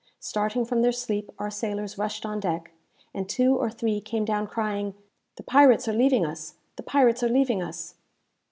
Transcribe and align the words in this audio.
Starting 0.19 0.65
from 0.65 0.81
their 0.81 0.91
sleep, 0.91 1.29
our 1.37 1.51
sailors 1.51 1.95
rushed 1.95 2.25
on 2.25 2.39
deck, 2.39 2.71
and 3.13 3.29
two 3.29 3.55
or 3.55 3.69
three 3.69 4.01
came 4.01 4.25
down 4.25 4.47
crying, 4.47 4.95
"The 5.35 5.43
pirates 5.43 5.87
are 5.87 5.93
leaving 5.93 6.25
us! 6.25 6.55
The 6.75 6.81
pirates 6.81 7.21
are 7.21 7.29
leaving 7.29 7.61
us!" 7.61 7.93